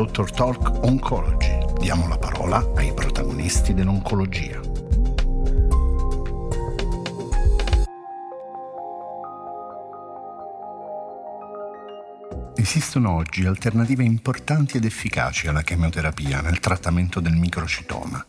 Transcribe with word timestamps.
Dr. 0.00 0.30
Talk 0.30 0.82
Oncology. 0.82 1.58
Diamo 1.78 2.08
la 2.08 2.16
parola 2.16 2.66
ai 2.74 2.90
protagonisti 2.94 3.74
dell'oncologia. 3.74 4.58
Esistono 12.56 13.16
oggi 13.16 13.44
alternative 13.44 14.02
importanti 14.02 14.78
ed 14.78 14.86
efficaci 14.86 15.48
alla 15.48 15.60
chemioterapia 15.60 16.40
nel 16.40 16.60
trattamento 16.60 17.20
del 17.20 17.34
microcitoma. 17.34 18.24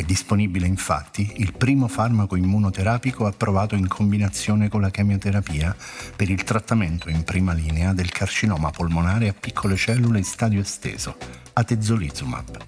È 0.00 0.02
disponibile 0.02 0.66
infatti 0.66 1.30
il 1.36 1.52
primo 1.52 1.86
farmaco 1.86 2.34
immunoterapico 2.34 3.26
approvato 3.26 3.74
in 3.74 3.86
combinazione 3.86 4.70
con 4.70 4.80
la 4.80 4.88
chemioterapia 4.88 5.76
per 6.16 6.30
il 6.30 6.42
trattamento 6.42 7.10
in 7.10 7.22
prima 7.22 7.52
linea 7.52 7.92
del 7.92 8.10
carcinoma 8.10 8.70
polmonare 8.70 9.28
a 9.28 9.34
piccole 9.38 9.76
cellule 9.76 10.16
in 10.16 10.24
stadio 10.24 10.62
esteso, 10.62 11.18
atezolizumab 11.52 12.64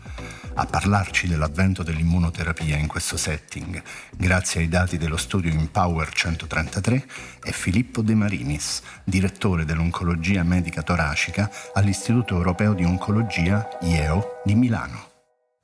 a 0.56 0.66
parlarci 0.66 1.26
dell'avvento 1.26 1.82
dell'immunoterapia 1.82 2.76
in 2.76 2.86
questo 2.86 3.16
setting, 3.16 3.82
grazie 4.14 4.60
ai 4.60 4.68
dati 4.68 4.98
dello 4.98 5.16
studio 5.16 5.50
Empower 5.50 6.12
133, 6.12 7.06
è 7.42 7.50
Filippo 7.50 8.02
De 8.02 8.14
Marinis, 8.14 8.82
direttore 9.04 9.64
dell'oncologia 9.64 10.42
medica 10.42 10.82
toracica 10.82 11.50
all'Istituto 11.72 12.36
Europeo 12.36 12.74
di 12.74 12.84
Oncologia 12.84 13.66
IEO 13.80 14.42
di 14.44 14.54
Milano. 14.54 15.11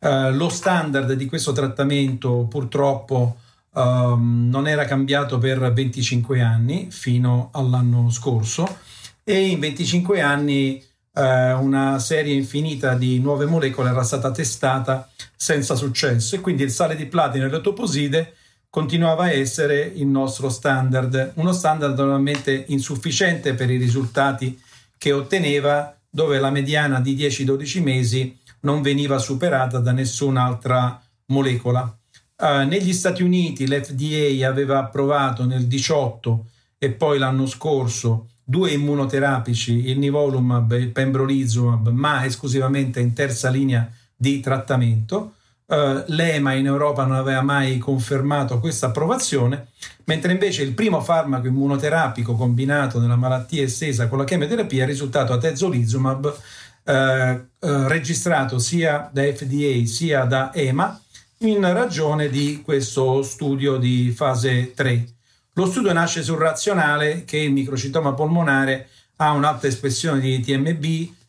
Uh, 0.01 0.31
lo 0.33 0.49
standard 0.49 1.13
di 1.15 1.27
questo 1.27 1.51
trattamento 1.51 2.47
purtroppo 2.49 3.37
uh, 3.73 3.81
non 3.81 4.69
era 4.69 4.85
cambiato 4.85 5.39
per 5.39 5.73
25 5.73 6.41
anni 6.41 6.87
fino 6.91 7.51
all'anno 7.53 8.09
scorso 8.11 8.79
e 9.25 9.49
in 9.49 9.59
25 9.59 10.21
anni 10.21 10.81
eh, 11.19 11.53
una 11.53 11.99
serie 11.99 12.33
infinita 12.33 12.95
di 12.95 13.19
nuove 13.19 13.45
molecole 13.45 13.91
era 13.91 14.05
stata 14.05 14.31
testata 14.31 15.11
senza 15.37 15.75
successo 15.75 16.37
e 16.37 16.41
quindi 16.41 16.63
il 16.63 16.71
sale 16.71 16.95
di 16.95 17.07
platino 17.07 17.47
e 17.47 17.51
l'etoposide 17.51 18.35
continuava 18.71 19.25
a 19.25 19.33
essere 19.33 19.81
il 19.97 20.07
nostro 20.07 20.49
standard, 20.49 21.33
uno 21.35 21.53
standard 21.53 21.99
normalmente 21.99 22.67
insufficiente 22.69 23.55
per 23.55 23.71
i 23.71 23.77
risultati 23.77 24.61
che 24.97 25.13
otteneva, 25.13 25.97
dove 26.09 26.39
la 26.39 26.51
mediana 26.51 27.01
di 27.01 27.17
10-12 27.17 27.83
mesi 27.83 28.39
non 28.61 28.83
veniva 28.83 29.19
superata 29.19 29.79
da 29.79 29.93
nessun'altra 29.93 31.01
molecola. 31.27 31.93
Uh, 32.37 32.67
negli 32.67 32.93
Stati 32.93 33.23
Uniti 33.23 33.67
l'FDA 33.67 34.47
aveva 34.47 34.79
approvato 34.79 35.45
nel 35.45 35.67
18 35.67 36.47
e 36.79 36.91
poi 36.91 37.19
l'anno 37.19 37.47
scorso 37.47 38.29
due 38.45 38.71
immunoterapici, 38.71 39.89
il 39.89 39.99
nivolumab 39.99 40.73
e 40.73 40.79
il 40.79 40.89
pembrolizumab, 40.89 41.89
ma 41.89 42.25
esclusivamente 42.25 43.01
in 43.01 43.13
terza 43.13 43.51
linea 43.51 43.91
di 44.17 44.41
trattamento. 44.41 45.35
Uh, 45.67 46.03
L'EMA 46.07 46.55
in 46.55 46.65
Europa 46.65 47.05
non 47.05 47.17
aveva 47.17 47.43
mai 47.43 47.77
confermato 47.77 48.59
questa 48.59 48.87
approvazione, 48.87 49.67
mentre 50.05 50.33
invece 50.33 50.63
il 50.63 50.73
primo 50.73 51.03
farmaco 51.03 51.47
immunoterapico 51.47 52.35
combinato 52.35 52.99
nella 52.99 53.17
malattia 53.17 53.65
estesa 53.65 54.09
con 54.09 54.17
la 54.17 54.25
chemioterapia 54.25 54.85
è 54.85 54.87
risultato 54.87 55.35
atezolizumab, 55.35 56.35
uh, 56.89 57.67
uh, 57.67 57.87
registrato 57.87 58.59
sia 58.59 59.09
da 59.13 59.23
FDA 59.23 59.85
sia 59.85 60.25
da 60.25 60.53
EMA 60.55 61.01
in 61.39 61.61
ragione 61.73 62.29
di 62.29 62.63
questo 62.65 63.23
studio 63.23 63.77
di 63.77 64.13
fase 64.17 64.73
3. 64.75 65.07
Lo 65.53 65.67
studio 65.67 65.93
nasce 65.93 66.23
sul 66.23 66.39
razionale 66.39 67.25
che 67.25 67.37
il 67.39 67.53
microcitoma 67.53 68.15
polmonare 68.15 68.89
ha 69.17 69.33
un'alta 69.33 69.67
espressione 69.67 70.21
di 70.21 70.41
TMB, 70.41 70.85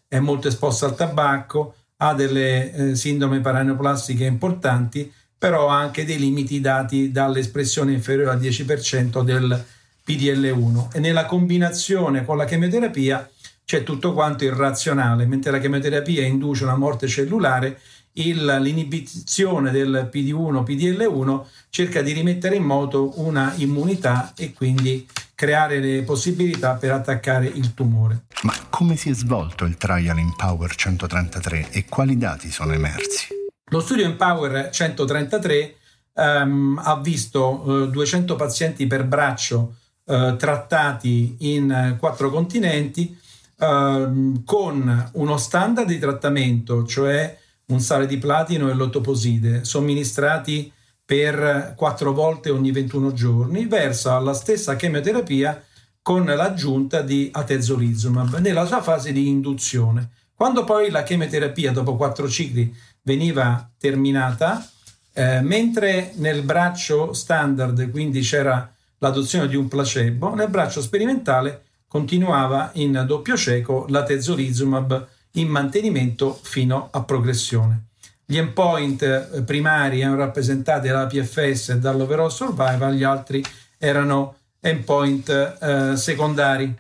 è 0.08 0.20
molto 0.20 0.48
esposto 0.48 0.86
al 0.86 0.96
tabacco, 0.96 1.76
ha 1.98 2.14
delle 2.14 2.72
eh, 2.72 2.96
sindrome 2.96 3.42
paraneoplastiche 3.42 4.26
importanti, 4.26 5.12
però 5.38 5.70
ha 5.70 5.80
anche 5.80 6.06
dei 6.06 6.20
limiti 6.20 6.60
dati 6.62 7.12
dall'espressione 7.12 7.94
inferiore 7.94 8.32
al 8.32 8.40
10% 8.40 9.24
del 9.24 9.66
PDL1 10.06 10.94
e 10.94 11.00
nella 11.00 11.26
combinazione 11.26 12.26
con 12.26 12.38
la 12.38 12.46
chemioterapia 12.46 13.30
c'è 13.70 13.84
tutto 13.84 14.14
quanto 14.14 14.46
irrazionale, 14.46 15.28
mentre 15.28 15.52
la 15.52 15.60
chemioterapia 15.60 16.26
induce 16.26 16.64
una 16.64 16.76
morte 16.76 17.08
cellulare 17.08 17.80
il, 18.14 18.58
l'inibizione 18.62 19.70
del 19.70 20.10
PD1, 20.12 20.64
PDL1 20.64 21.42
cerca 21.70 22.02
di 22.02 22.12
rimettere 22.12 22.56
in 22.56 22.64
moto 22.64 23.22
una 23.22 23.54
immunità 23.58 24.34
e 24.36 24.54
quindi 24.54 25.08
creare 25.36 25.80
le 25.80 26.02
possibilità 26.02 26.74
per 26.74 26.94
attaccare 26.94 27.46
il 27.46 27.76
tumore. 27.76 28.24
Ma 28.42 28.56
come 28.70 28.96
si 28.96 29.12
è 29.12 29.14
svolto 29.14 29.66
il 29.66 29.78
trial 29.78 30.18
Empower 30.18 30.74
133 30.74 31.70
e 31.70 31.86
quali 31.86 32.18
dati 32.18 32.50
sono 32.50 32.74
emersi? 32.74 33.28
Lo 33.70 33.82
studio 33.82 34.06
Empower 34.06 34.72
133 34.72 35.76
um, 36.14 36.82
ha 36.84 37.00
visto 37.00 37.84
eh, 37.84 37.90
200 37.92 38.36
pazienti 38.36 38.88
per 38.88 39.06
braccio 39.06 39.76
uh, 40.06 40.36
trattati 40.38 41.36
in 41.42 41.92
uh, 41.94 42.00
quattro 42.00 42.32
continenti 42.32 43.28
uh, 43.60 44.44
con 44.44 45.10
uno 45.14 45.38
standard 45.38 45.88
di 45.88 46.00
trattamento, 46.00 46.86
cioè 46.86 47.38
un 47.68 47.80
sale 47.80 48.08
di 48.08 48.18
platino 48.18 48.70
e 48.70 48.74
l'ottoposide, 48.74 49.64
somministrati 49.64 50.72
per 51.06 51.74
quattro 51.76 52.14
volte 52.14 52.50
ogni 52.50 52.72
21 52.72 53.14
giorni, 53.14 53.66
verso 53.66 54.18
la 54.20 54.34
stessa 54.34 54.76
chemioterapia 54.76 55.64
con 56.02 56.26
l'aggiunta 56.26 57.02
di 57.02 57.30
atezolizumab 57.32 58.38
nella 58.38 58.66
sua 58.66 58.82
fase 58.82 59.12
di 59.12 59.28
induzione. 59.28 60.10
Quando 60.34 60.64
poi 60.64 60.90
la 60.90 61.04
chemioterapia 61.04 61.72
dopo 61.72 61.96
quattro 61.96 62.28
cicli 62.30 62.74
veniva 63.02 63.70
terminata, 63.78 64.68
eh, 65.14 65.42
mentre 65.42 66.14
nel 66.16 66.44
braccio 66.44 67.14
standard 67.14 67.90
quindi 67.92 68.22
c'era 68.22 68.72
l'adozione 69.00 69.48
di 69.48 69.56
un 69.56 69.68
placebo, 69.68 70.34
nel 70.34 70.50
braccio 70.50 70.82
sperimentale 70.82 71.64
continuava 71.90 72.70
in 72.76 73.04
doppio 73.08 73.36
cieco 73.36 73.86
l'atezolizumab 73.90 75.08
in 75.34 75.48
mantenimento 75.50 76.40
fino 76.42 76.88
a 76.92 77.04
progressione. 77.04 77.88
Gli 78.24 78.38
endpoint 78.38 79.02
eh, 79.02 79.42
primari 79.42 80.02
erano 80.02 80.18
rappresentati 80.18 80.88
dalla 80.88 81.08
PFS 81.08 81.70
e 81.70 81.80
dall'overall 81.80 82.28
survival, 82.28 82.94
gli 82.94 83.04
altri 83.04 83.44
erano 83.80 84.36
endpoint 84.60 85.58
eh, 85.60 85.98
secondari. 85.98 86.74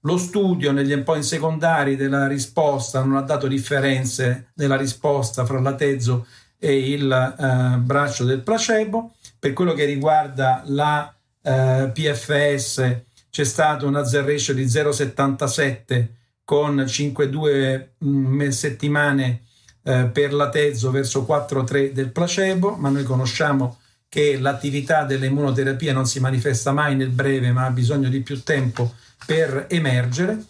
Lo 0.00 0.16
studio 0.16 0.72
negli 0.72 0.92
endpoint 0.92 1.24
secondari 1.24 1.96
della 1.96 2.26
risposta 2.26 3.02
non 3.02 3.16
ha 3.16 3.22
dato 3.22 3.46
differenze 3.46 4.52
nella 4.54 4.76
risposta 4.76 5.44
fra 5.44 5.60
la 5.60 5.74
tezo 5.74 6.26
e 6.58 6.92
il 6.92 7.12
eh, 7.12 7.76
braccio 7.78 8.24
del 8.24 8.40
placebo. 8.40 9.12
Per 9.38 9.52
quello 9.52 9.74
che 9.74 9.84
riguarda 9.84 10.62
la 10.64 11.14
eh, 11.42 11.90
PFS 11.92 13.04
c'è 13.36 13.44
stato 13.44 13.86
un 13.86 13.96
hazard 13.96 14.26
ratio 14.26 14.54
di 14.54 14.64
0,77 14.64 16.06
con 16.42 16.76
5-2 16.76 17.88
mm, 18.02 18.48
settimane 18.48 19.42
eh, 19.82 20.06
per 20.06 20.32
la 20.32 20.48
Tezzo 20.48 20.90
verso 20.90 21.26
4-3 21.28 21.92
del 21.92 22.12
placebo, 22.12 22.76
ma 22.76 22.88
noi 22.88 23.04
conosciamo 23.04 23.76
che 24.08 24.38
l'attività 24.38 25.04
dell'immunoterapia 25.04 25.92
non 25.92 26.06
si 26.06 26.18
manifesta 26.18 26.72
mai 26.72 26.96
nel 26.96 27.10
breve, 27.10 27.52
ma 27.52 27.66
ha 27.66 27.70
bisogno 27.70 28.08
di 28.08 28.22
più 28.22 28.42
tempo 28.42 28.94
per 29.26 29.66
emergere. 29.68 30.42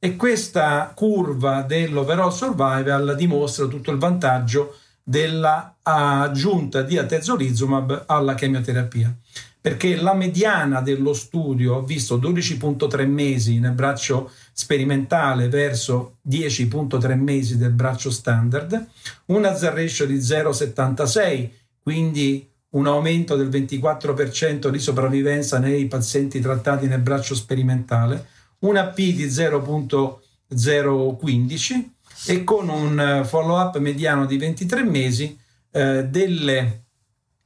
E 0.00 0.16
questa 0.16 0.90
curva 0.96 1.62
dell'overall 1.62 2.30
survival 2.30 3.14
dimostra 3.16 3.66
tutto 3.66 3.92
il 3.92 3.98
vantaggio 3.98 4.78
dell'aggiunta 5.00 6.82
di 6.82 6.98
atezolizumab 6.98 8.02
alla 8.08 8.34
chemioterapia 8.34 9.16
perché 9.62 9.94
la 9.94 10.12
mediana 10.12 10.80
dello 10.80 11.14
studio 11.14 11.78
ha 11.78 11.84
visto 11.84 12.18
12.3 12.18 13.06
mesi 13.06 13.60
nel 13.60 13.70
braccio 13.70 14.32
sperimentale 14.52 15.48
verso 15.48 16.16
10.3 16.28 17.14
mesi 17.14 17.56
del 17.56 17.70
braccio 17.70 18.10
standard, 18.10 18.88
un 19.26 19.44
hazard 19.44 19.76
ratio 19.76 20.04
di 20.04 20.16
0,76, 20.16 21.48
quindi 21.80 22.50
un 22.70 22.88
aumento 22.88 23.36
del 23.36 23.48
24% 23.48 24.68
di 24.68 24.80
sopravvivenza 24.80 25.60
nei 25.60 25.86
pazienti 25.86 26.40
trattati 26.40 26.88
nel 26.88 27.00
braccio 27.00 27.36
sperimentale, 27.36 28.26
una 28.60 28.88
P 28.88 29.14
di 29.14 29.26
0.015 29.26 31.88
e 32.26 32.42
con 32.42 32.68
un 32.68 33.22
follow-up 33.24 33.78
mediano 33.78 34.26
di 34.26 34.38
23 34.38 34.82
mesi 34.82 35.38
eh, 35.70 36.04
delle 36.08 36.86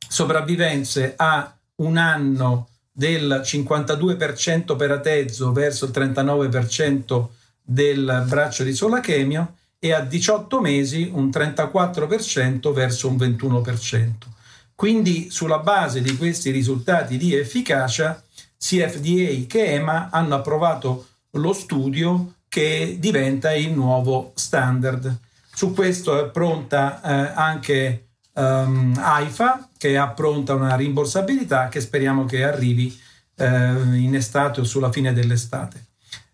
sopravvivenze 0.09 1.13
a 1.15 1.51
un 1.77 1.97
anno 1.97 2.69
del 2.93 3.43
52% 3.45 4.77
per 4.77 4.91
Atezzo 4.91 5.53
verso 5.53 5.85
il 5.85 5.91
39% 5.93 7.27
del 7.63 8.25
braccio 8.27 8.65
di 8.65 8.73
Solachemio 8.73 9.55
e 9.79 9.93
a 9.93 10.01
18 10.01 10.61
mesi 10.61 11.11
un 11.13 11.29
34% 11.29 12.73
verso 12.73 13.09
un 13.09 13.17
21%. 13.17 14.11
Quindi 14.75 15.31
sulla 15.31 15.59
base 15.59 16.01
di 16.01 16.17
questi 16.17 16.51
risultati 16.51 17.17
di 17.17 17.35
efficacia 17.35 18.23
sia 18.57 18.89
FDA 18.89 19.47
che 19.47 19.73
EMA 19.75 20.11
hanno 20.11 20.35
approvato 20.35 21.07
lo 21.33 21.53
studio 21.53 22.35
che 22.49 22.97
diventa 22.99 23.53
il 23.53 23.73
nuovo 23.73 24.33
standard. 24.35 25.15
Su 25.53 25.73
questo 25.73 26.19
è 26.19 26.31
pronta 26.31 27.01
eh, 27.03 27.33
anche 27.35 28.06
um, 28.37 28.95
AIFA 28.97 29.71
che 29.77 29.97
ha 29.97 30.09
pronta 30.09 30.55
una 30.55 30.77
rimborsabilità 30.77 31.69
che 31.69 31.81
speriamo 31.81 32.25
che 32.25 32.45
arrivi 32.45 32.99
eh, 33.37 33.47
in 33.47 34.15
estate 34.15 34.61
o 34.61 34.65
sulla 34.65 34.91
fine 34.91 35.13
dell'estate. 35.13 35.85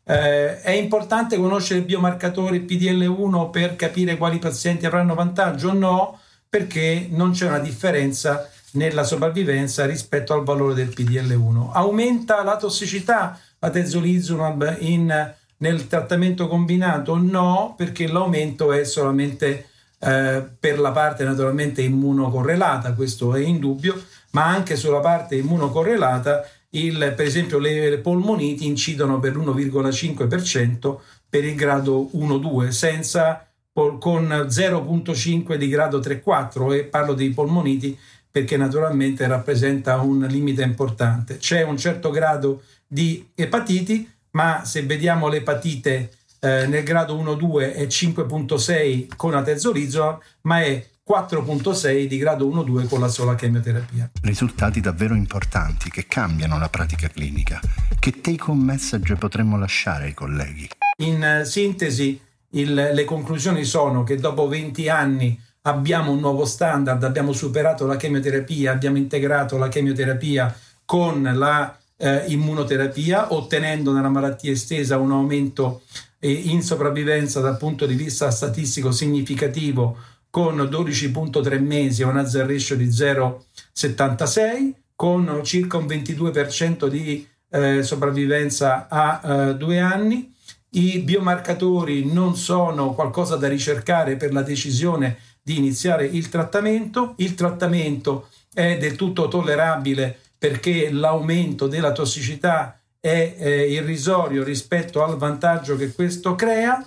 Eh, 0.05 0.61
è 0.61 0.71
importante 0.71 1.37
conoscere 1.37 1.81
il 1.81 1.87
biomarcatore 1.87 2.59
PDL1 2.59 3.51
per 3.51 3.77
capire 3.77 4.17
quali 4.17 4.39
pazienti 4.39 4.87
avranno 4.87 5.15
vantaggio? 5.15 5.73
No, 5.73 6.19
perché 6.49 7.07
non 7.11 7.33
c'è 7.33 7.47
una 7.47 7.59
differenza 7.59 8.49
nella 8.73 9.05
sopravvivenza 9.05 9.87
rispetto 9.87 10.33
al 10.35 10.45
valore 10.45 10.75
del 10.75 10.89
PDL1. 10.89 11.71
Aumenta 11.73 12.43
la 12.43 12.57
tossicità 12.57 13.39
la 13.59 13.71
tezolizumab 13.71 14.77
in 14.81 15.35
nel 15.59 15.87
trattamento 15.87 16.49
combinato 16.49 17.17
no, 17.17 17.75
perché 17.77 18.09
l'aumento 18.09 18.73
è 18.73 18.83
solamente 18.83 19.69
eh, 20.05 20.45
per 20.59 20.81
la 20.81 20.91
parte 20.91 21.23
naturalmente 21.23 21.81
immunocorrelata, 21.83 22.95
questo 22.95 23.35
è 23.37 23.41
indubbio, 23.41 24.03
ma 24.31 24.47
anche 24.47 24.75
sulla 24.75 24.99
parte 24.99 25.37
immunocorrelata, 25.37 26.45
il, 26.71 27.13
per 27.17 27.27
esempio 27.27 27.59
le, 27.59 27.89
le 27.89 27.99
polmoniti 27.99 28.67
incidono 28.67 29.21
per 29.21 29.37
l'1,5% 29.37 30.97
per 31.29 31.45
il 31.45 31.55
grado 31.55 32.11
1-2, 32.15 32.69
senza 32.71 33.47
con 33.73 34.27
0,5 34.29 35.55
di 35.55 35.69
grado 35.69 36.01
3-4 36.01 36.75
e 36.75 36.85
parlo 36.85 37.15
dei 37.15 37.31
polmoniti 37.31 37.97
perché 38.31 38.57
naturalmente 38.57 39.27
rappresenta 39.27 40.01
un 40.01 40.27
limite 40.29 40.63
importante. 40.63 41.37
C'è 41.37 41.63
un 41.63 41.79
certo 41.79 42.11
grado 42.11 42.63
di 42.87 43.31
epatiti 43.35 44.11
ma 44.33 44.63
se 44.65 44.83
vediamo 44.83 45.29
l'epatite 45.29 46.11
eh, 46.45 46.67
nel 46.67 46.83
grado 46.83 47.17
1-2 47.23 47.73
è 47.73 47.87
5.6 47.87 49.07
con 49.15 49.35
atezolizumab, 49.35 50.19
ma 50.43 50.61
è 50.61 50.85
4.6 51.09 52.07
di 52.07 52.19
grado 52.19 52.49
1-2 52.49 52.89
con 52.89 52.99
la 52.99 53.07
sola 53.07 53.37
chemioterapia. 53.37 54.11
Risultati 54.23 54.81
davvero 54.81 55.15
importanti 55.15 55.89
che 55.89 56.07
cambiano 56.09 56.59
la 56.59 56.69
pratica 56.69 57.07
clinica. 57.07 57.61
Che 57.97 58.21
take 58.21 58.43
home 58.51 58.65
message 58.65 59.15
potremmo 59.15 59.57
lasciare 59.57 60.07
ai 60.07 60.15
colleghi? 60.15 60.69
In 60.99 61.43
uh, 61.43 61.45
sintesi, 61.45 62.21
il, 62.51 62.75
le 62.75 63.05
conclusioni 63.05 63.63
sono 63.63 64.03
che 64.03 64.17
dopo 64.17 64.49
20 64.49 64.89
anni 64.89 65.41
abbiamo 65.63 66.11
un 66.11 66.19
nuovo 66.19 66.45
standard, 66.45 67.05
abbiamo 67.05 67.33
superato 67.33 67.87
la 67.87 67.95
chemioterapia, 67.95 68.73
abbiamo 68.73 68.97
integrato 68.97 69.59
la 69.59 69.69
chemioterapia 69.69 70.53
con 70.85 71.23
la 71.23 71.79
eh, 71.97 72.25
immunoterapia, 72.27 73.33
ottenendo 73.33 73.93
nella 73.93 74.09
malattia 74.09 74.51
estesa 74.51 74.99
un 74.99 75.13
aumento 75.13 75.83
eh, 75.87 76.12
in 76.29 76.63
sopravvivenza 76.63 77.41
dal 77.41 77.57
punto 77.57 77.87
di 77.87 77.95
vista 77.95 78.31
statistico 78.31 78.93
significativo 78.93 79.97
con 80.31 80.57
12.3 80.57 81.61
mesi 81.61 82.03
e 82.03 82.07
un 82.07 82.17
hazard 82.17 82.49
ratio 82.49 82.77
di 82.77 82.87
0,76, 82.87 84.73
con 84.95 85.41
circa 85.45 85.77
un 85.77 85.85
22% 85.85 86.87
di 86.87 87.29
eh, 87.51 87.83
sopravvivenza 87.83 88.89
a 88.89 89.21
eh, 89.23 89.57
due 89.57 89.79
anni. 89.79 90.33
I 90.71 91.01
biomarcatori 91.01 92.11
non 92.11 92.35
sono 92.35 92.95
qualcosa 92.95 93.37
da 93.37 93.47
ricercare 93.47 94.17
per 94.17 94.33
la 94.33 94.43
decisione 94.43 95.19
di 95.43 95.59
iniziare 95.59 96.07
il 96.07 96.31
trattamento. 96.31 97.13
Il 97.17 97.35
trattamento 97.35 98.29
è 98.55 98.79
del 98.79 98.97
tutto 98.97 99.29
tollerabile 99.29 100.19
perché 100.39 100.91
l'aumento 100.91 101.67
della 101.67 101.93
tossicità 101.93 102.81
è 103.03 103.35
eh, 103.37 103.73
irrisorio 103.73 104.45
rispetto 104.45 105.03
al 105.03 105.17
vantaggio 105.17 105.75
che 105.75 105.93
questo 105.93 106.37
crea. 106.37 106.81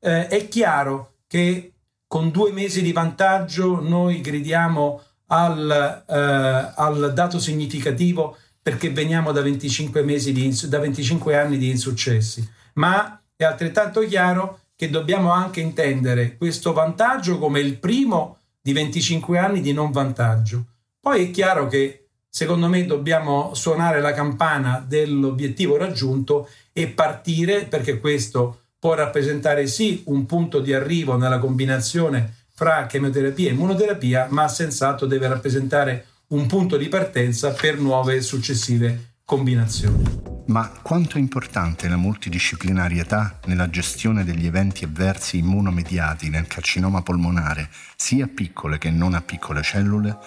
Eh, 0.00 0.26
è 0.26 0.48
chiaro 0.48 1.18
che 1.28 1.74
con 2.08 2.32
due 2.32 2.50
mesi 2.50 2.82
di 2.82 2.90
vantaggio 2.90 3.80
noi 3.80 4.20
gridiamo 4.20 5.00
al, 5.28 6.04
eh, 6.08 6.72
al 6.74 7.12
dato 7.14 7.38
significativo 7.38 8.36
perché 8.60 8.90
veniamo 8.90 9.30
da 9.30 9.42
25, 9.42 10.02
mesi 10.02 10.32
di, 10.32 10.52
da 10.66 10.80
25 10.80 11.36
anni 11.38 11.56
di 11.56 11.70
insuccessi, 11.70 12.46
ma 12.74 13.22
è 13.36 13.44
altrettanto 13.44 14.00
chiaro 14.00 14.62
che 14.74 14.90
dobbiamo 14.90 15.30
anche 15.30 15.60
intendere 15.60 16.36
questo 16.36 16.72
vantaggio 16.72 17.38
come 17.38 17.60
il 17.60 17.78
primo 17.78 18.38
di 18.60 18.72
25 18.72 19.38
anni 19.38 19.60
di 19.60 19.72
non 19.72 19.92
vantaggio. 19.92 20.64
Poi 20.98 21.26
è 21.26 21.30
chiaro 21.30 21.68
che 21.68 21.99
secondo 22.30 22.68
me 22.68 22.86
dobbiamo 22.86 23.52
suonare 23.54 24.00
la 24.00 24.12
campana 24.12 24.82
dell'obiettivo 24.86 25.76
raggiunto 25.76 26.48
e 26.72 26.86
partire 26.86 27.64
perché 27.64 27.98
questo 27.98 28.60
può 28.78 28.94
rappresentare 28.94 29.66
sì 29.66 30.02
un 30.06 30.24
punto 30.24 30.60
di 30.60 30.72
arrivo 30.72 31.16
nella 31.16 31.38
combinazione 31.38 32.34
fra 32.54 32.86
chemioterapia 32.86 33.48
e 33.48 33.52
immunoterapia, 33.52 34.28
ma 34.30 34.46
senz'altro 34.46 35.06
deve 35.06 35.28
rappresentare 35.28 36.06
un 36.28 36.46
punto 36.46 36.76
di 36.76 36.88
partenza 36.88 37.50
per 37.52 37.78
nuove 37.78 38.20
successive 38.20 39.14
combinazioni. 39.24 40.04
Ma 40.46 40.68
quanto 40.82 41.16
è 41.16 41.20
importante 41.20 41.88
la 41.88 41.96
multidisciplinarietà 41.96 43.38
nella 43.46 43.70
gestione 43.70 44.24
degli 44.24 44.46
eventi 44.46 44.84
avversi 44.84 45.38
immunomediati 45.38 46.28
nel 46.28 46.46
carcinoma 46.46 47.02
polmonare, 47.02 47.68
sia 47.96 48.24
a 48.24 48.28
piccole 48.28 48.78
che 48.78 48.90
non 48.90 49.14
a 49.14 49.20
piccole 49.20 49.62
cellule? 49.62 50.18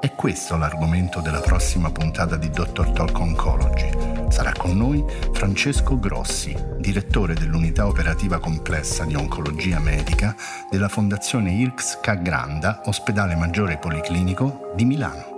È 0.00 0.14
questo 0.14 0.56
l'argomento 0.56 1.20
della 1.20 1.40
prossima 1.40 1.90
puntata 1.90 2.36
di 2.36 2.48
Dr. 2.48 2.90
Talk 2.92 3.18
Oncology. 3.18 4.30
Sarà 4.30 4.50
con 4.56 4.74
noi 4.74 5.04
Francesco 5.34 5.98
Grossi, 5.98 6.56
direttore 6.78 7.34
dell'unità 7.34 7.86
operativa 7.86 8.40
complessa 8.40 9.04
di 9.04 9.14
oncologia 9.14 9.78
medica 9.78 10.34
della 10.70 10.88
Fondazione 10.88 11.52
IRCS 11.52 11.98
Cagranda, 12.00 12.80
Ospedale 12.86 13.36
Maggiore 13.36 13.76
Policlinico 13.76 14.72
di 14.74 14.86
Milano. 14.86 15.29